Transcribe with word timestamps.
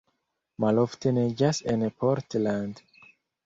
Malofte 0.65 1.13
neĝas 1.19 1.61
en 1.77 1.87
Portland. 2.05 2.85